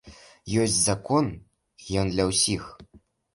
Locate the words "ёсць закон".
0.61-1.29